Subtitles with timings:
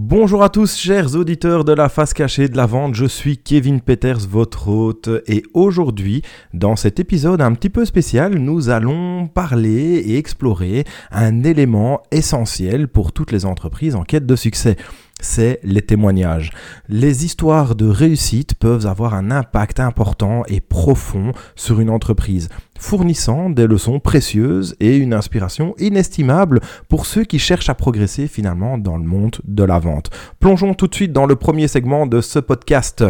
[0.00, 3.80] Bonjour à tous, chers auditeurs de la face cachée de la vente, je suis Kevin
[3.80, 6.22] Peters, votre hôte, et aujourd'hui,
[6.54, 12.86] dans cet épisode un petit peu spécial, nous allons parler et explorer un élément essentiel
[12.86, 14.76] pour toutes les entreprises en quête de succès.
[15.20, 16.52] C'est les témoignages.
[16.88, 23.50] Les histoires de réussite peuvent avoir un impact important et profond sur une entreprise, fournissant
[23.50, 28.96] des leçons précieuses et une inspiration inestimable pour ceux qui cherchent à progresser finalement dans
[28.96, 30.10] le monde de la vente.
[30.40, 33.04] Plongeons tout de suite dans le premier segment de ce podcast.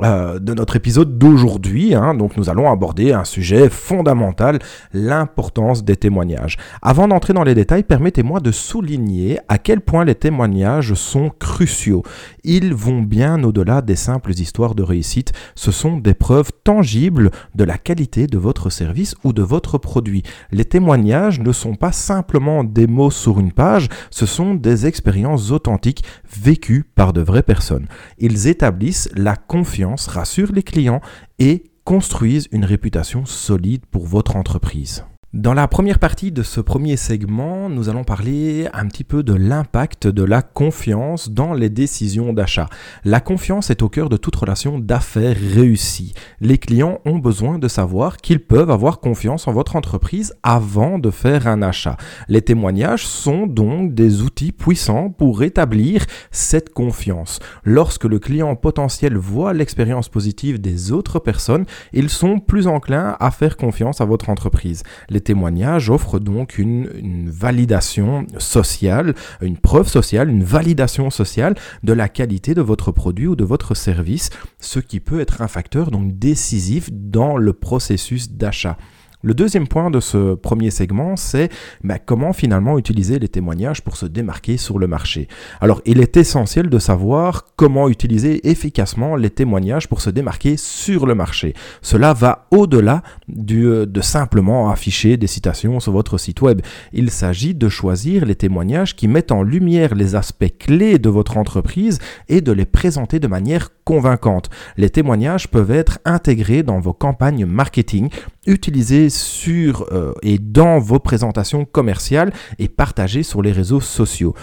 [0.00, 1.94] Euh, de notre épisode d'aujourd'hui.
[1.94, 2.14] Hein.
[2.14, 4.58] donc nous allons aborder un sujet fondamental,
[4.94, 6.56] l'importance des témoignages.
[6.80, 12.02] Avant d'entrer dans les détails, permettez-moi de souligner à quel point les témoignages sont cruciaux.
[12.42, 15.32] Ils vont bien au-delà des simples histoires de réussite.
[15.54, 20.22] Ce sont des preuves tangibles de la qualité de votre service ou de votre produit.
[20.50, 25.50] Les témoignages ne sont pas simplement des mots sur une page, ce sont des expériences
[25.50, 27.86] authentiques vécues par de vraies personnes.
[28.18, 31.00] Ils établissent la confiance rassurent les clients
[31.38, 35.04] et construisent une réputation solide pour votre entreprise.
[35.34, 39.32] Dans la première partie de ce premier segment, nous allons parler un petit peu de
[39.32, 42.68] l'impact de la confiance dans les décisions d'achat.
[43.06, 46.12] La confiance est au cœur de toute relation d'affaires réussie.
[46.42, 51.10] Les clients ont besoin de savoir qu'ils peuvent avoir confiance en votre entreprise avant de
[51.10, 51.96] faire un achat.
[52.28, 57.38] Les témoignages sont donc des outils puissants pour établir cette confiance.
[57.64, 63.30] Lorsque le client potentiel voit l'expérience positive des autres personnes, ils sont plus enclins à
[63.30, 64.82] faire confiance à votre entreprise
[65.22, 72.54] témoignages offrent donc une, validation sociale, une preuve sociale, une validation sociale de la qualité
[72.54, 76.90] de votre produit ou de votre service, ce qui peut être un facteur donc décisif
[76.92, 78.76] dans le processus d'achat.
[79.24, 81.48] Le deuxième point de ce premier segment, c'est
[81.84, 85.28] bah, comment finalement utiliser les témoignages pour se démarquer sur le marché.
[85.60, 91.06] Alors, il est essentiel de savoir comment utiliser efficacement les témoignages pour se démarquer sur
[91.06, 91.54] le marché.
[91.82, 93.04] Cela va au-delà
[93.52, 96.60] euh, de simplement afficher des citations sur votre site web.
[96.92, 101.36] Il s'agit de choisir les témoignages qui mettent en lumière les aspects clés de votre
[101.36, 104.50] entreprise et de les présenter de manière convaincante.
[104.76, 108.08] Les témoignages peuvent être intégrés dans vos campagnes marketing,
[108.46, 114.34] utilisés sur euh, et dans vos présentations commerciales et partagés sur les réseaux sociaux.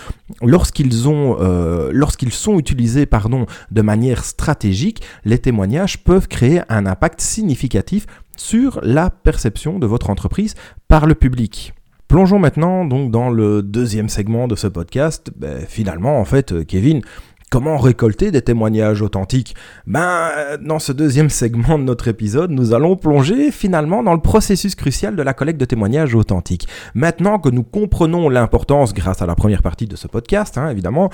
[0.42, 1.92] Lorsqu'ils euh,
[2.32, 3.08] sont utilisés
[3.72, 8.06] de manière stratégique, les témoignages peuvent créer un impact significatif
[8.38, 10.56] sur la perception de votre entreprise
[10.88, 11.74] par le public.
[12.08, 15.30] Plongeons maintenant donc dans le deuxième segment de ce podcast.
[15.36, 17.02] Ben, finalement, en fait, Kevin,
[17.50, 19.56] Comment récolter des témoignages authentiques
[19.88, 20.30] Ben,
[20.62, 25.16] dans ce deuxième segment de notre épisode, nous allons plonger finalement dans le processus crucial
[25.16, 26.68] de la collecte de témoignages authentiques.
[26.94, 31.09] Maintenant que nous comprenons l'importance, grâce à la première partie de ce podcast, hein, évidemment,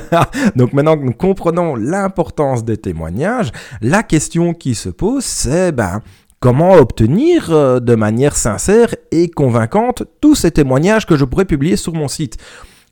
[0.56, 6.02] donc maintenant que nous comprenons l'importance des témoignages, la question qui se pose, c'est ben,
[6.40, 11.76] Comment obtenir euh, de manière sincère et convaincante tous ces témoignages que je pourrais publier
[11.76, 12.38] sur mon site?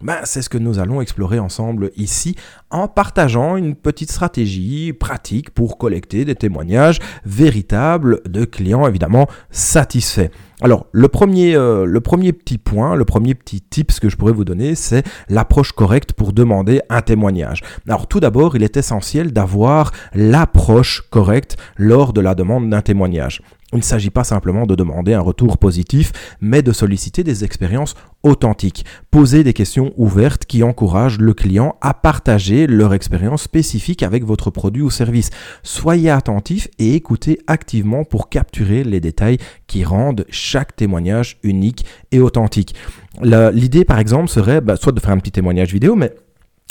[0.01, 2.37] Ben, c'est ce que nous allons explorer ensemble ici
[2.71, 10.29] en partageant une petite stratégie pratique pour collecter des témoignages véritables de clients évidemment satisfaits.
[10.61, 14.33] Alors le premier, euh, le premier petit point, le premier petit tips que je pourrais
[14.33, 17.63] vous donner, c'est l'approche correcte pour demander un témoignage.
[17.89, 23.43] Alors tout d'abord, il est essentiel d'avoir l'approche correcte lors de la demande d'un témoignage.
[23.73, 27.95] Il ne s'agit pas simplement de demander un retour positif, mais de solliciter des expériences
[28.23, 28.87] authentiques.
[29.11, 34.51] Poser des questions ouvertes qui encouragent le client à partager leur expérience spécifique avec votre
[34.51, 35.29] produit ou service.
[35.63, 39.37] Soyez attentif et écoutez activement pour capturer les détails
[39.67, 42.75] qui rendent chaque témoignage unique et authentique.
[43.21, 46.15] L'idée, par exemple, serait bah, soit de faire un petit témoignage vidéo, mais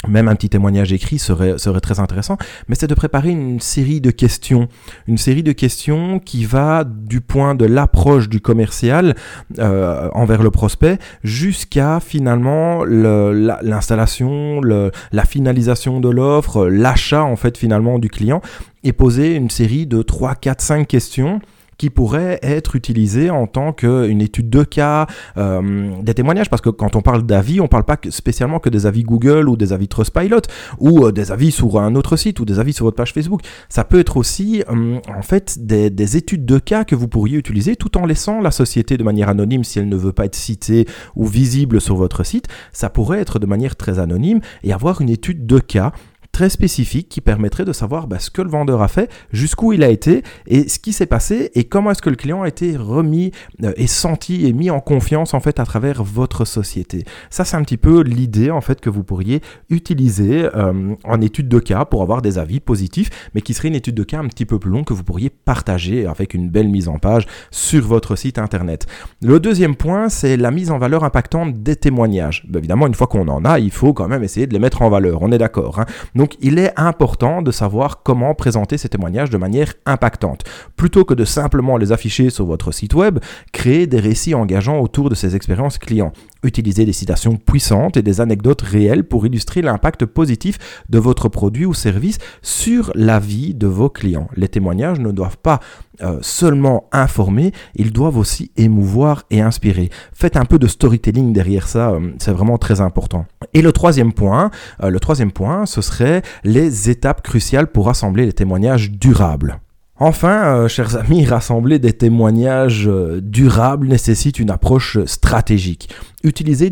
[0.06, 4.00] même un petit témoignage écrit serait, serait très intéressant, mais c'est de préparer une série
[4.00, 4.68] de questions,
[5.08, 9.16] une série de questions qui va du point de l'approche du commercial
[9.58, 17.98] euh, envers le prospect jusqu'à finalement l'installation, la finalisation de l'offre, l'achat en fait finalement
[17.98, 18.40] du client,
[18.84, 21.40] et poser une série de 3, 4, 5 questions
[21.78, 26.70] qui pourraient être utilisés en tant qu'une étude de cas, euh, des témoignages, parce que
[26.70, 29.88] quand on parle d'avis, on parle pas spécialement que des avis Google ou des avis
[29.88, 30.42] Trustpilot
[30.78, 33.42] ou euh, des avis sur un autre site ou des avis sur votre page Facebook.
[33.68, 37.76] Ça peut être aussi euh, en fait des études de cas que vous pourriez utiliser
[37.76, 40.86] tout en laissant la société de manière anonyme si elle ne veut pas être citée
[41.14, 42.48] ou visible sur votre site.
[42.72, 45.92] Ça pourrait être de manière très anonyme et avoir une étude de cas
[46.38, 49.82] très spécifique qui permettrait de savoir bah, ce que le vendeur a fait, jusqu'où il
[49.82, 52.76] a été et ce qui s'est passé et comment est-ce que le client a été
[52.76, 53.32] remis
[53.64, 57.02] euh, et senti et mis en confiance en fait à travers votre société.
[57.28, 61.48] Ça c'est un petit peu l'idée en fait que vous pourriez utiliser euh, en étude
[61.48, 64.28] de cas pour avoir des avis positifs, mais qui serait une étude de cas un
[64.28, 67.84] petit peu plus longue que vous pourriez partager avec une belle mise en page sur
[67.84, 68.86] votre site internet.
[69.22, 72.46] Le deuxième point c'est la mise en valeur impactante des témoignages.
[72.48, 74.82] Bah, évidemment une fois qu'on en a, il faut quand même essayer de les mettre
[74.82, 75.22] en valeur.
[75.22, 75.80] On est d'accord.
[75.80, 80.44] Hein Donc donc il est important de savoir comment présenter ces témoignages de manière impactante.
[80.76, 83.18] Plutôt que de simplement les afficher sur votre site web,
[83.52, 86.12] créez des récits engageants autour de ces expériences clients.
[86.42, 90.58] Utilisez des citations puissantes et des anecdotes réelles pour illustrer l'impact positif
[90.88, 94.28] de votre produit ou service sur la vie de vos clients.
[94.36, 95.60] Les témoignages ne doivent pas
[96.00, 99.90] euh, seulement informer, ils doivent aussi émouvoir et inspirer.
[100.12, 103.26] Faites un peu de storytelling derrière ça, euh, c'est vraiment très important.
[103.52, 104.52] Et le troisième point,
[104.82, 109.58] euh, le troisième point, ce serait les étapes cruciales pour rassembler les témoignages durables.
[110.00, 115.88] Enfin, euh, chers amis, rassembler des témoignages euh, durables nécessite une approche stratégique.
[116.22, 116.70] Utiliser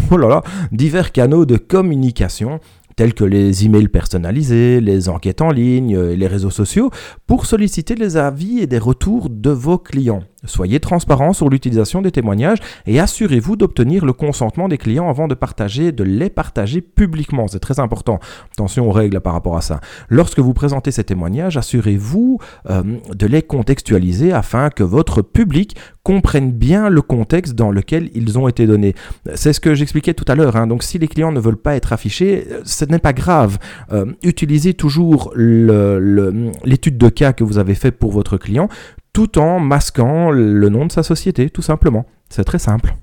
[0.10, 0.40] oh
[0.72, 2.60] divers canaux de communication
[2.96, 6.90] tels que les emails personnalisés, les enquêtes en ligne, et les réseaux sociaux,
[7.26, 10.22] pour solliciter les avis et des retours de vos clients.
[10.44, 15.34] Soyez transparent sur l'utilisation des témoignages et assurez-vous d'obtenir le consentement des clients avant de
[15.34, 17.46] partager, de les partager publiquement.
[17.46, 18.20] C'est très important.
[18.52, 19.80] Attention aux règles par rapport à ça.
[20.08, 22.38] Lorsque vous présentez ces témoignages, assurez-vous
[22.70, 22.82] euh,
[23.14, 28.48] de les contextualiser afin que votre public comprenne bien le contexte dans lequel ils ont
[28.48, 28.94] été donnés.
[29.34, 30.56] C'est ce que j'expliquais tout à l'heure.
[30.56, 30.66] Hein.
[30.66, 33.58] Donc si les clients ne veulent pas être affichés, ce n'est pas grave.
[33.92, 38.68] Euh, utilisez toujours l'étude de cas que vous avez fait pour votre client
[39.12, 42.06] tout en masquant le nom de sa société, tout simplement.
[42.28, 42.94] C'est très simple.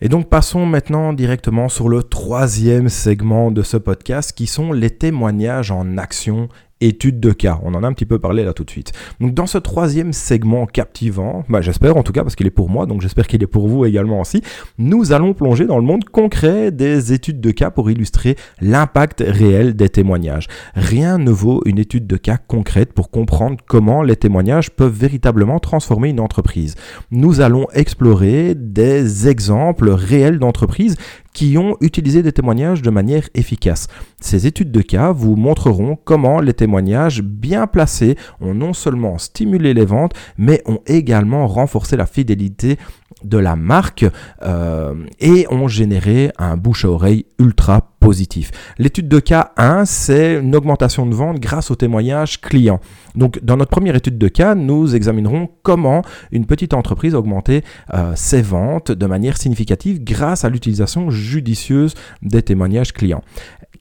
[0.00, 4.90] Et donc passons maintenant directement sur le troisième segment de ce podcast qui sont les
[4.90, 6.48] témoignages en action
[6.80, 7.60] étude de cas.
[7.62, 8.92] On en a un petit peu parlé là tout de suite.
[9.20, 12.68] Donc dans ce troisième segment captivant, bah, j'espère en tout cas parce qu'il est pour
[12.68, 14.42] moi, donc j'espère qu'il est pour vous également aussi,
[14.78, 19.74] nous allons plonger dans le monde concret des études de cas pour illustrer l'impact réel
[19.74, 20.48] des témoignages.
[20.74, 25.58] Rien ne vaut une étude de cas concrète pour comprendre comment les témoignages peuvent véritablement
[25.60, 26.74] transformer une entreprise.
[27.10, 30.96] Nous allons explorer des exemples réels d'entreprises
[31.34, 33.88] qui ont utilisé des témoignages de manière efficace.
[34.20, 39.74] Ces études de cas vous montreront comment les témoignages bien placés ont non seulement stimulé
[39.74, 42.78] les ventes, mais ont également renforcé la fidélité
[43.24, 44.04] de la marque
[44.42, 48.50] euh, et ont généré un bouche à oreille ultra positif.
[48.78, 52.80] L'étude de cas 1, c'est une augmentation de vente grâce aux témoignages clients.
[53.14, 57.64] Donc dans notre première étude de cas, nous examinerons comment une petite entreprise a augmenté
[57.94, 63.22] euh, ses ventes de manière significative grâce à l'utilisation judicieuse des témoignages clients.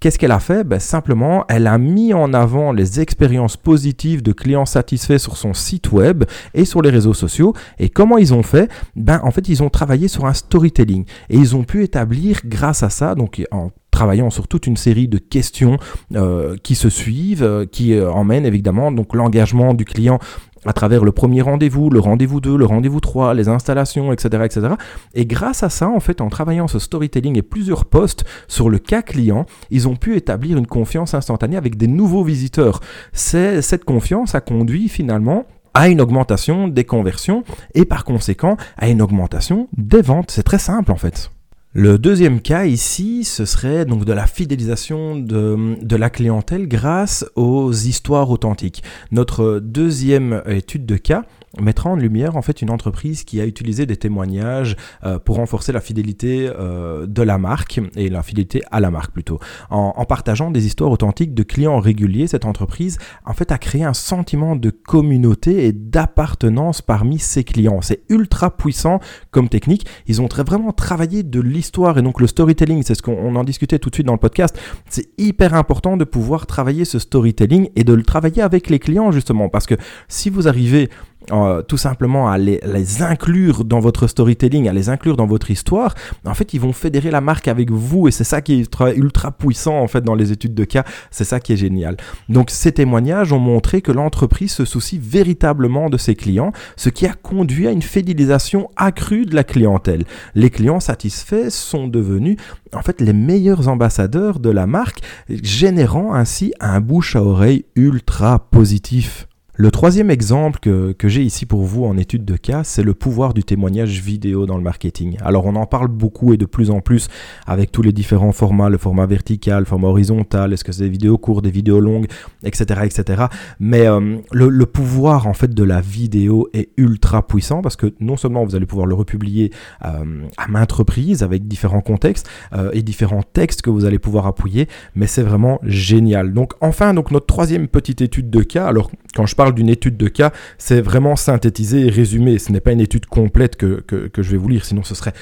[0.03, 0.65] Qu'est-ce qu'elle a fait?
[0.65, 5.53] Ben, Simplement, elle a mis en avant les expériences positives de clients satisfaits sur son
[5.53, 7.53] site web et sur les réseaux sociaux.
[7.79, 8.69] Et comment ils ont fait?
[8.97, 11.05] Ben, En fait, ils ont travaillé sur un storytelling.
[11.29, 15.07] Et ils ont pu établir grâce à ça, donc en travaillant sur toute une série
[15.07, 15.77] de questions
[16.15, 20.19] euh, qui se suivent, euh, qui euh, emmènent évidemment donc l'engagement du client
[20.65, 24.67] à travers le premier rendez-vous, le rendez-vous 2, le rendez-vous 3, les installations, etc., etc.
[25.13, 28.79] Et grâce à ça, en fait, en travaillant ce storytelling et plusieurs posts sur le
[28.79, 32.79] cas client, ils ont pu établir une confiance instantanée avec des nouveaux visiteurs.
[33.11, 38.87] C'est, cette confiance a conduit finalement à une augmentation des conversions et par conséquent à
[38.87, 40.31] une augmentation des ventes.
[40.31, 41.32] C'est très simple en fait.
[41.75, 47.73] Le deuxième cas ici, ce serait donc de la fidélisation de, la clientèle grâce aux
[47.73, 48.83] histoires authentiques.
[49.11, 51.25] Notre deuxième étude de cas
[51.61, 55.71] mettra en lumière en fait une entreprise qui a utilisé des témoignages euh, pour renforcer
[55.71, 59.39] la fidélité euh, de la marque et la fidélité à la marque plutôt.
[59.69, 63.83] En, en, partageant des histoires authentiques de clients réguliers, cette entreprise en fait a créé
[63.83, 67.81] un sentiment de communauté et d'appartenance parmi ses clients.
[67.81, 68.99] C'est ultra puissant
[69.31, 69.85] comme technique.
[70.07, 73.43] Ils ont très, vraiment travaillé de l'histoire et donc le storytelling, c'est ce qu'on en
[73.43, 74.57] discutait tout de suite dans le podcast.
[74.89, 79.11] C'est hyper important de pouvoir travailler ce storytelling et de le travailler avec les clients
[79.11, 79.75] justement parce que
[80.07, 80.89] si vous arrivez
[81.31, 82.59] euh, tout simplement à les,
[83.01, 87.11] inclure dans votre storytelling, à les inclure dans votre histoire, en fait, ils vont fédérer
[87.11, 90.15] la marque avec vous et c'est ça qui est ultra, ultra, puissant en fait dans
[90.15, 90.83] les études de cas.
[91.11, 91.97] C'est ça qui est génial.
[92.29, 97.05] Donc, ces témoignages ont montré que l'entreprise se soucie véritablement de ses clients, ce qui
[97.05, 100.05] a conduit à une fidélisation accrue de la clientèle.
[100.35, 102.37] Les clients satisfaits sont devenus
[102.73, 108.39] en fait les meilleurs ambassadeurs de la marque, générant ainsi un bouche à oreille ultra
[108.39, 109.27] positif.
[109.55, 113.35] Le troisième exemple que, j'ai ici pour vous en étude de cas, c'est le pouvoir
[113.35, 115.17] du témoignage vidéo dans le marketing.
[115.21, 117.07] Alors on en parle beaucoup et de plus en plus
[117.45, 120.89] avec tous les différents formats, le format vertical, le format horizontal, est-ce que c'est des
[120.89, 122.07] vidéos courtes, des vidéos longues,
[122.43, 122.81] etc.
[122.83, 123.25] etc.
[123.59, 128.17] Mais euh, le, pouvoir en fait de la vidéo est ultra puissant parce que non
[128.17, 129.51] seulement vous allez pouvoir le republier
[129.85, 134.25] euh, à maintes reprises avec différents contextes euh, et différents textes que vous allez pouvoir
[134.25, 136.33] appuyer, mais c'est vraiment génial.
[136.33, 139.97] Donc enfin, donc notre troisième petite étude de cas, alors quand je parle d'une étude
[139.97, 142.39] de cas, c'est vraiment synthétisé et résumé.
[142.39, 145.13] Ce n'est pas une étude complète que, que je vais vous lire, sinon ce serait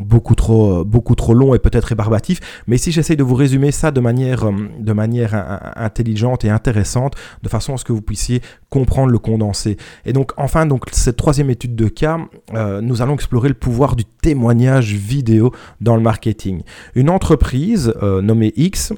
[0.00, 2.40] beaucoup trop, euh, beaucoup trop long et peut-être rébarbatif.
[2.66, 5.34] Mais si j'essaye de vous résumer ça de manière, euh, de manière
[5.76, 9.76] intelligente et intéressante, de façon à ce que vous puissiez comprendre le condensé.
[10.06, 12.18] Et donc, enfin, donc cette troisième étude de cas,
[12.54, 16.62] euh, nous allons explorer le pouvoir du témoignage vidéo dans le marketing.
[16.94, 18.92] Une entreprise nommée X,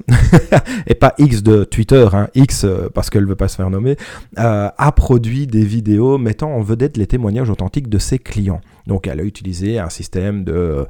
[0.87, 3.95] et pas X de Twitter, hein, X parce qu'elle ne veut pas se faire nommer,
[4.35, 8.61] a produit des vidéos mettant en vedette les témoignages authentiques de ses clients.
[8.87, 10.85] Donc elle a utilisé un système de,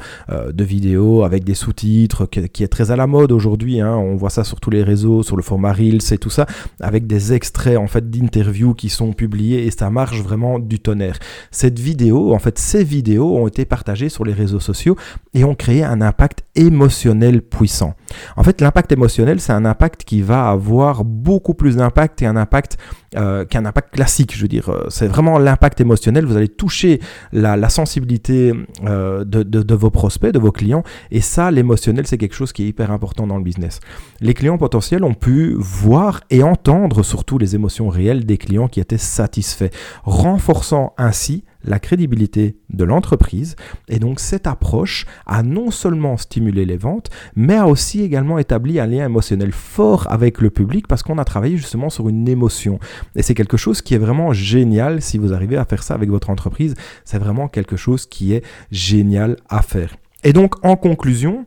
[0.52, 3.80] de vidéos avec des sous-titres qui, est très à la mode aujourd'hui.
[3.82, 3.96] Hein.
[3.96, 6.46] On voit ça sur tous les réseaux, sur le format Reels et tout ça,
[6.80, 11.20] avec des extraits en fait d'interviews qui sont publiés et ça marche vraiment du tonnerre.
[11.52, 14.98] Cette vidéo, en fait ces vidéos ont été partagées sur les réseaux sociaux
[15.34, 17.96] et ont créé un impact émotionnel puissant.
[18.36, 22.36] En fait l'impact émotionnel c'est un impact qui va avoir beaucoup plus d'impact et un
[22.36, 22.78] impact
[23.16, 24.36] euh, qu'un impact classique.
[24.36, 26.26] Je veux dire, euh, c'est vraiment l'impact émotionnel.
[26.26, 27.00] Vous allez toucher
[27.32, 28.54] la, sensibilité
[28.86, 30.84] euh, de, de, vos prospects, de vos clients.
[31.12, 33.80] Et ça, l'émotionnel, c'est quelque chose qui est hyper important dans le business.
[34.20, 38.80] Les clients potentiels ont pu voir et entendre surtout les émotions réelles des clients qui
[38.80, 39.70] étaient satisfaits,
[40.04, 43.56] renforçant ainsi la crédibilité de l'entreprise.
[43.88, 48.80] Et donc cette approche a non seulement stimulé les ventes, mais a aussi également établi
[48.80, 52.80] un lien émotionnel fort avec le public parce qu'on a travaillé justement sur une émotion.
[53.16, 56.10] Et c'est quelque chose qui est vraiment génial si vous arrivez à faire ça avec
[56.10, 56.74] votre entreprise.
[57.06, 59.96] C'est vraiment quelque chose qui est génial à faire.
[60.24, 61.46] Et donc en conclusion,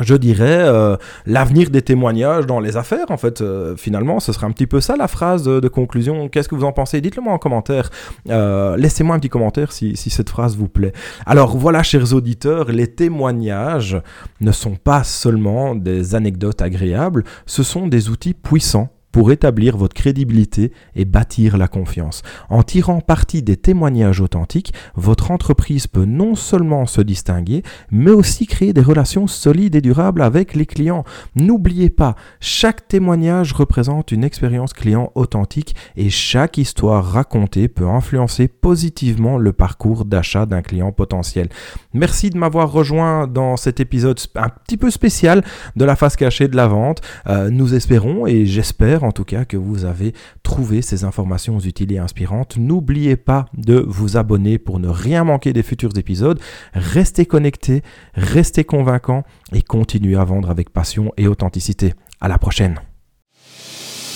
[0.00, 3.06] je dirais, euh, l'avenir des témoignages dans les affaires.
[3.10, 6.28] En fait, euh, finalement, ce serait un petit peu ça la phrase de, conclusion.
[6.28, 7.00] Qu'est-ce que vous en pensez?
[7.00, 7.90] Dites-le moi en commentaire.
[8.28, 10.92] Euh, laissez-moi un petit commentaire si, si, cette phrase vous plaît.
[11.24, 14.00] Alors voilà, chers auditeurs, les témoignages
[14.40, 19.94] ne sont pas seulement des anecdotes agréables, ce sont des outils puissants pour établir votre
[19.94, 22.20] crédibilité et bâtir la confiance.
[22.50, 28.46] En tirant parti des témoignages authentiques, votre entreprise peut non seulement se distinguer, mais aussi
[28.46, 31.04] créer des relations solides et durables avec les clients.
[31.34, 38.48] N'oubliez pas, chaque témoignage représente une expérience client authentique et chaque histoire racontée peut influencer
[38.48, 41.48] positivement le parcours d'achat d'un client potentiel.
[41.94, 45.42] Merci de m'avoir rejoint dans cet épisode un petit peu spécial
[45.74, 47.00] de la face cachée de la vente.
[47.28, 51.92] Euh, nous espérons et j'espère en tout cas que vous avez trouvé ces informations utiles
[51.92, 52.56] et inspirantes.
[52.56, 56.40] N'oubliez pas de vous abonner pour ne rien manquer des futurs épisodes.
[56.74, 57.82] Restez connectés,
[58.14, 59.22] restez convaincants
[59.52, 61.94] et continuez à vendre avec passion et authenticité.
[62.20, 62.80] À la prochaine.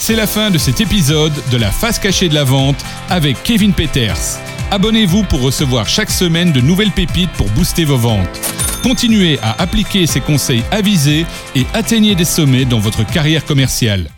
[0.02, 3.75] C'est la fin de cet épisode de la face cachée de la vente avec Kevin
[3.75, 4.38] Peters.
[4.70, 8.40] Abonnez-vous pour recevoir chaque semaine de nouvelles pépites pour booster vos ventes.
[8.82, 14.09] Continuez à appliquer ces conseils avisés et atteignez des sommets dans votre carrière commerciale.